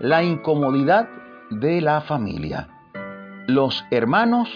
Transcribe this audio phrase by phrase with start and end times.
[0.00, 1.08] la incomodidad
[1.50, 2.68] de la familia.
[3.48, 4.48] Los hermanos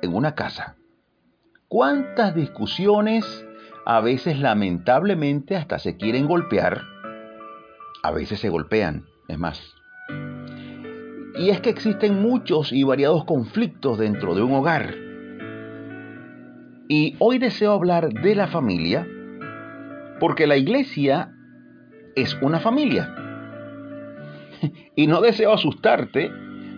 [0.00, 0.76] en una casa.
[1.68, 3.46] ¿Cuántas discusiones
[3.84, 6.82] a veces lamentablemente hasta se quieren golpear?
[8.02, 9.74] A veces se golpean, es más.
[11.36, 14.94] Y es que existen muchos y variados conflictos dentro de un hogar.
[16.88, 19.06] Y hoy deseo hablar de la familia
[20.18, 21.34] porque la iglesia
[22.16, 23.27] es una familia.
[24.98, 26.28] Y no deseo asustarte,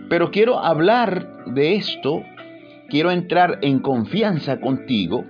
[0.07, 2.21] pero quiero hablar de esto,
[2.87, 5.25] quiero entrar en confianza contigo,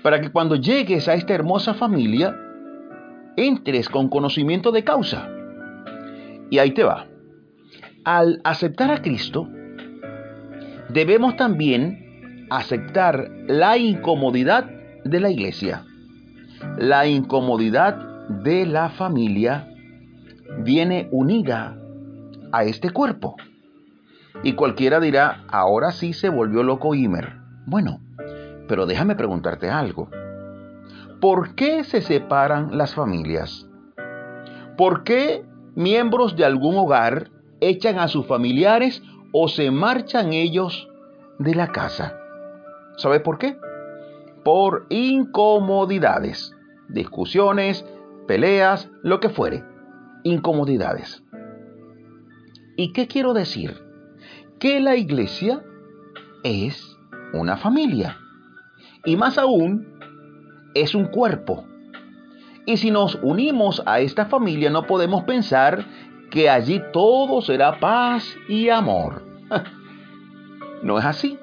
[0.00, 2.38] para que cuando llegues a esta hermosa familia,
[3.36, 5.28] entres con conocimiento de causa.
[6.50, 7.08] Y ahí te va.
[8.04, 9.48] Al aceptar a Cristo,
[10.88, 14.70] debemos también aceptar la incomodidad
[15.04, 15.84] de la iglesia,
[16.78, 19.71] la incomodidad de la familia
[20.58, 21.76] viene unida
[22.52, 23.36] a este cuerpo.
[24.42, 27.36] Y cualquiera dirá, ahora sí se volvió loco Imer.
[27.66, 28.00] Bueno,
[28.68, 30.08] pero déjame preguntarte algo.
[31.20, 33.68] ¿Por qué se separan las familias?
[34.76, 35.44] ¿Por qué
[35.74, 40.88] miembros de algún hogar echan a sus familiares o se marchan ellos
[41.38, 42.16] de la casa?
[42.96, 43.56] ¿Sabe por qué?
[44.44, 46.52] Por incomodidades,
[46.88, 47.84] discusiones,
[48.26, 49.71] peleas, lo que fuere
[50.24, 51.22] incomodidades.
[52.76, 53.80] ¿Y qué quiero decir?
[54.58, 55.62] Que la iglesia
[56.42, 56.96] es
[57.32, 58.16] una familia.
[59.04, 59.98] Y más aún,
[60.74, 61.64] es un cuerpo.
[62.64, 65.84] Y si nos unimos a esta familia no podemos pensar
[66.30, 69.24] que allí todo será paz y amor.
[70.82, 71.38] No es así.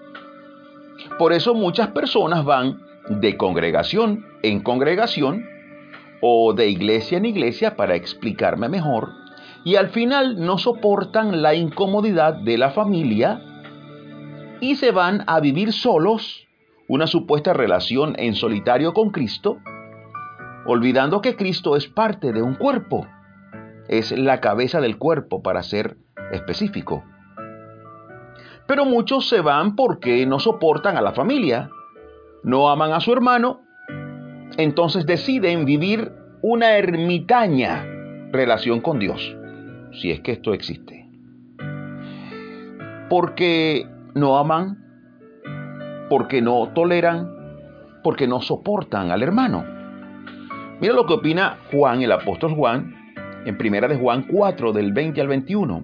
[1.18, 5.46] Por eso muchas personas van de congregación en congregación
[6.22, 9.14] o de iglesia en iglesia para explicarme mejor,
[9.64, 13.42] y al final no soportan la incomodidad de la familia
[14.62, 16.48] y se van a vivir solos
[16.88, 19.60] una supuesta relación en solitario con Cristo,
[20.66, 23.08] olvidando que Cristo es parte de un cuerpo,
[23.88, 25.98] es la cabeza del cuerpo para ser
[26.32, 27.04] específico.
[28.66, 31.70] Pero muchos se van porque no soportan a la familia,
[32.44, 33.62] no aman a su hermano
[34.58, 36.12] entonces deciden vivir
[36.42, 37.86] una ermitaña
[38.32, 39.36] relación con Dios,
[39.94, 41.08] si es que esto existe.
[43.10, 44.78] Porque no aman,
[46.10, 47.30] porque no toleran,
[48.04, 49.66] porque no soportan al hermano.
[50.80, 52.96] Mira lo que opina Juan, el apóstol Juan,
[53.46, 55.84] en primera de Juan 4, del 20 al 21.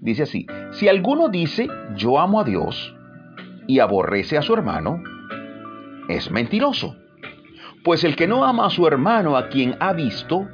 [0.00, 2.94] Dice así, si alguno dice, yo amo a Dios,
[3.66, 5.02] y aborrece a su hermano,
[6.08, 6.96] es mentiroso
[7.86, 10.48] pues el que no ama a su hermano a quien ha visto,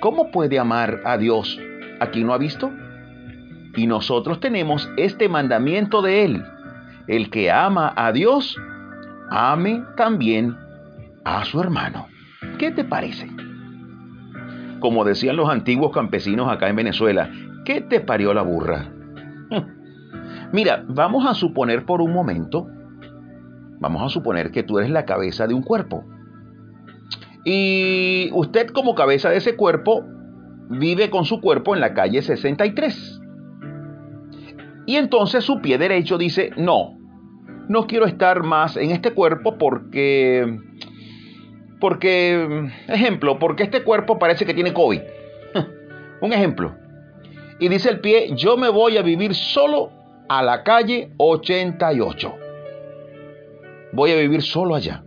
[0.00, 1.60] ¿cómo puede amar a Dios
[2.00, 2.72] a quien no ha visto?
[3.76, 6.44] Y nosotros tenemos este mandamiento de Él.
[7.06, 8.56] El que ama a Dios,
[9.30, 10.56] ame también
[11.24, 12.08] a su hermano.
[12.58, 13.30] ¿Qué te parece?
[14.80, 17.30] Como decían los antiguos campesinos acá en Venezuela,
[17.64, 18.90] ¿qué te parió la burra?
[20.52, 22.66] Mira, vamos a suponer por un momento,
[23.78, 26.04] vamos a suponer que tú eres la cabeza de un cuerpo
[27.48, 30.04] y usted como cabeza de ese cuerpo
[30.68, 33.20] vive con su cuerpo en la calle 63.
[34.84, 36.98] Y entonces su pie derecho dice, no,
[37.68, 40.58] no quiero estar más en este cuerpo porque,
[41.80, 45.00] porque, ejemplo, porque este cuerpo parece que tiene COVID.
[46.20, 46.74] Un ejemplo.
[47.60, 49.92] Y dice el pie, yo me voy a vivir solo
[50.28, 52.34] a la calle 88.
[53.92, 55.04] Voy a vivir solo allá.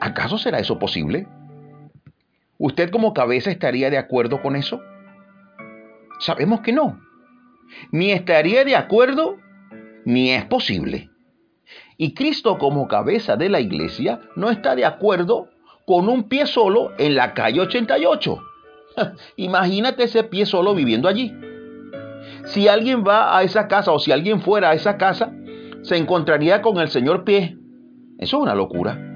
[0.00, 1.28] ¿Acaso será eso posible?
[2.58, 4.80] ¿Usted como cabeza estaría de acuerdo con eso?
[6.20, 6.98] Sabemos que no.
[7.92, 9.36] Ni estaría de acuerdo,
[10.04, 11.10] ni es posible.
[11.98, 15.50] Y Cristo como cabeza de la iglesia no está de acuerdo
[15.86, 18.42] con un pie solo en la calle 88.
[19.36, 21.34] Imagínate ese pie solo viviendo allí.
[22.46, 25.32] Si alguien va a esa casa o si alguien fuera a esa casa,
[25.82, 27.58] se encontraría con el señor pie.
[28.18, 29.09] Eso es una locura.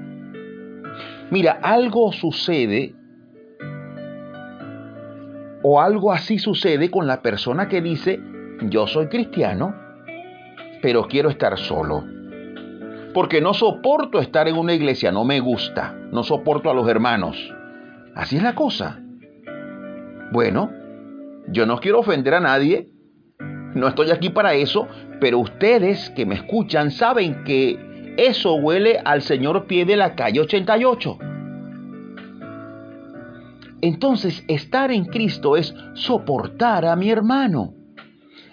[1.35, 2.95] Mira, algo sucede
[5.63, 8.21] o algo así sucede con la persona que dice,
[8.69, 9.75] yo soy cristiano,
[10.81, 12.05] pero quiero estar solo.
[13.13, 17.53] Porque no soporto estar en una iglesia, no me gusta, no soporto a los hermanos.
[18.15, 19.01] Así es la cosa.
[20.31, 20.71] Bueno,
[21.49, 22.87] yo no quiero ofender a nadie,
[23.73, 24.87] no estoy aquí para eso,
[25.19, 27.84] pero ustedes que me escuchan saben que
[28.17, 31.17] eso huele al señor pie de la calle 88.
[33.81, 37.73] Entonces, estar en Cristo es soportar a mi hermano,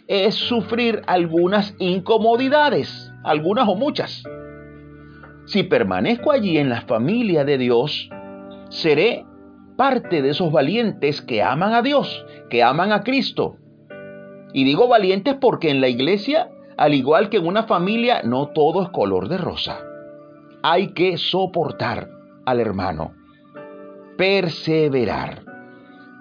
[0.09, 4.25] es sufrir algunas incomodidades, algunas o muchas.
[5.47, 8.11] Si permanezco allí en la familia de Dios,
[8.69, 9.25] seré
[9.77, 13.57] parte de esos valientes que aman a Dios, que aman a Cristo.
[14.53, 18.83] Y digo valientes porque en la iglesia, al igual que en una familia, no todo
[18.83, 19.81] es color de rosa.
[20.63, 22.11] Hay que soportar
[22.45, 23.13] al hermano,
[24.17, 25.45] perseverar.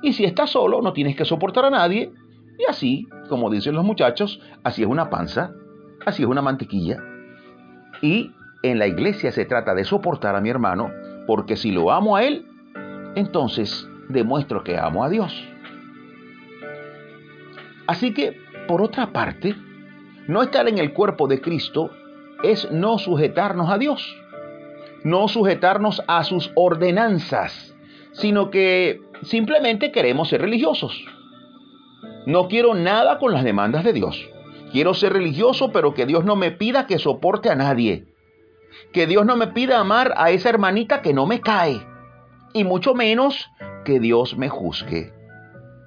[0.01, 2.11] Y si estás solo, no tienes que soportar a nadie.
[2.57, 5.53] Y así, como dicen los muchachos, así es una panza,
[6.05, 6.97] así es una mantequilla.
[8.01, 8.31] Y
[8.63, 10.91] en la iglesia se trata de soportar a mi hermano,
[11.27, 12.45] porque si lo amo a él,
[13.15, 15.47] entonces demuestro que amo a Dios.
[17.87, 18.37] Así que,
[18.67, 19.55] por otra parte,
[20.31, 21.91] no estar en el cuerpo de Cristo
[22.41, 24.15] es no sujetarnos a Dios,
[25.03, 27.75] no sujetarnos a sus ordenanzas,
[28.13, 31.03] sino que simplemente queremos ser religiosos.
[32.25, 34.25] No quiero nada con las demandas de Dios.
[34.71, 38.05] Quiero ser religioso, pero que Dios no me pida que soporte a nadie.
[38.93, 41.85] Que Dios no me pida amar a esa hermanita que no me cae
[42.53, 43.49] y mucho menos
[43.83, 45.11] que Dios me juzgue.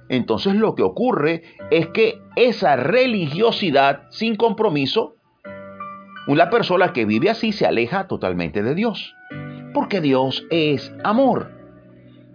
[0.09, 5.15] Entonces lo que ocurre es que esa religiosidad sin compromiso,
[6.27, 9.15] una persona que vive así se aleja totalmente de Dios.
[9.73, 11.51] Porque Dios es amor.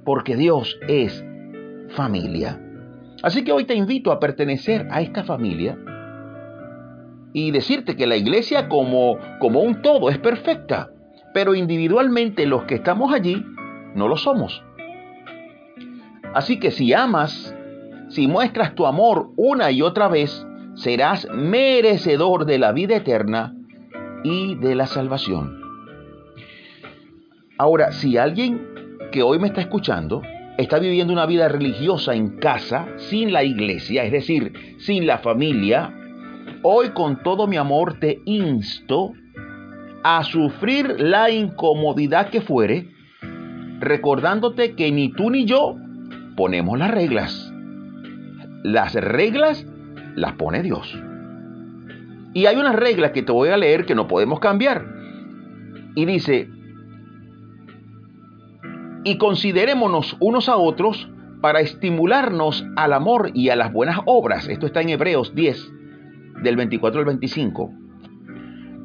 [0.04, 1.24] Porque Dios es
[1.90, 2.60] familia.
[3.22, 5.78] Así que hoy te invito a pertenecer a esta familia
[7.32, 10.90] y decirte que la iglesia como, como un todo es perfecta,
[11.32, 13.44] pero individualmente los que estamos allí
[13.94, 14.62] no lo somos.
[16.34, 17.54] Así que si amas,
[18.10, 23.54] si muestras tu amor una y otra vez, serás merecedor de la vida eterna
[24.24, 25.60] y de la salvación.
[27.56, 28.66] Ahora, si alguien
[29.12, 30.22] que hoy me está escuchando
[30.58, 35.94] está viviendo una vida religiosa en casa, sin la iglesia, es decir, sin la familia,
[36.62, 39.12] hoy con todo mi amor te insto
[40.02, 42.88] a sufrir la incomodidad que fuere,
[43.78, 45.76] recordándote que ni tú ni yo
[46.36, 47.49] ponemos las reglas.
[48.62, 49.66] Las reglas
[50.16, 50.98] las pone Dios.
[52.32, 54.86] Y hay unas reglas que te voy a leer que no podemos cambiar.
[55.94, 56.48] Y dice,
[59.04, 61.08] y considerémonos unos a otros
[61.40, 64.48] para estimularnos al amor y a las buenas obras.
[64.48, 65.72] Esto está en Hebreos 10,
[66.42, 67.72] del 24 al 25.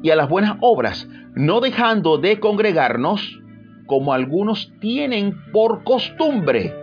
[0.02, 3.40] Y a las buenas obras, no dejando de congregarnos,
[3.86, 6.74] como algunos tienen por costumbre,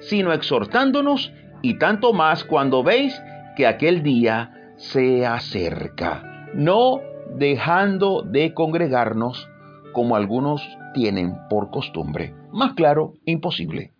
[0.00, 3.20] sino exhortándonos y tanto más cuando veis
[3.56, 7.00] que aquel día se acerca, no
[7.36, 9.48] dejando de congregarnos
[9.92, 10.62] como algunos
[10.94, 12.34] tienen por costumbre.
[12.52, 13.92] Más claro, imposible.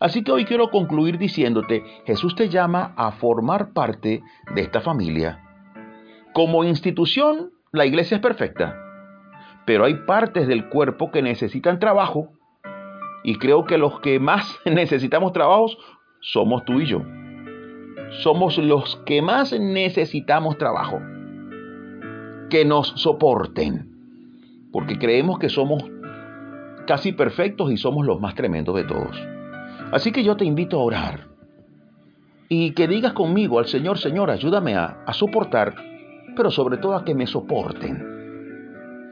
[0.00, 4.22] Así que hoy quiero concluir diciéndote, Jesús te llama a formar parte
[4.54, 5.40] de esta familia.
[6.32, 8.84] Como institución, la iglesia es perfecta
[9.68, 12.30] pero hay partes del cuerpo que necesitan trabajo
[13.22, 15.76] y creo que los que más necesitamos trabajos
[16.20, 17.02] somos tú y yo.
[18.22, 21.00] Somos los que más necesitamos trabajo.
[22.50, 23.90] Que nos soporten.
[24.72, 25.84] Porque creemos que somos
[26.86, 29.16] casi perfectos y somos los más tremendos de todos.
[29.92, 31.28] Así que yo te invito a orar.
[32.48, 35.74] Y que digas conmigo al Señor, Señor, ayúdame a, soportar,
[36.34, 38.18] pero sobre todo a que me soporten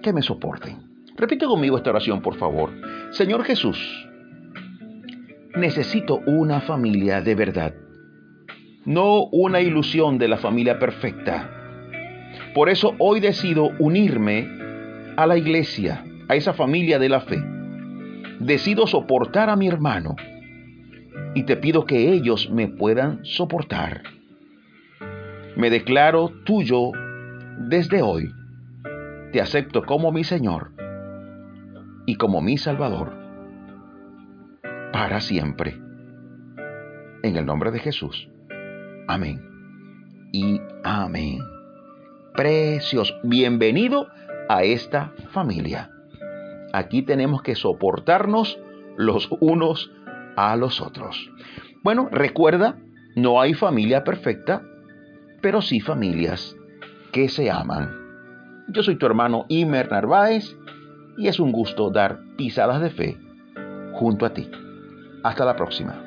[0.06, 0.78] que me soporten.
[1.16, 2.70] Repite conmigo esta oración, por favor.
[3.10, 4.05] Señor Jesús,
[5.56, 7.74] necesito una familia de verdad,
[8.84, 11.50] no una ilusión de la familia perfecta.
[12.54, 14.48] Por eso hoy decido unirme
[15.16, 17.42] a la iglesia, a esa familia de la fe.
[18.38, 20.14] Decido soportar a mi hermano
[21.34, 24.02] y te pido que ellos me puedan soportar.
[25.56, 26.92] Me declaro tuyo
[27.58, 28.30] desde hoy
[29.32, 30.72] te acepto como mi Señor
[32.06, 33.25] y como mi Salvador
[34.96, 35.78] para siempre.
[37.22, 38.30] En el nombre de Jesús.
[39.06, 39.42] Amén.
[40.32, 41.40] Y amén.
[42.32, 43.12] Precioso.
[43.22, 44.06] Bienvenido
[44.48, 45.90] a esta familia.
[46.72, 48.58] Aquí tenemos que soportarnos
[48.96, 49.92] los unos
[50.34, 51.30] a los otros.
[51.82, 52.78] Bueno, recuerda,
[53.16, 54.62] no hay familia perfecta,
[55.42, 56.56] pero sí familias
[57.12, 57.90] que se aman.
[58.68, 60.56] Yo soy tu hermano Imer Narváez
[61.18, 63.18] y es un gusto dar pisadas de fe
[63.92, 64.48] junto a ti.
[65.26, 66.05] Hasta la próxima.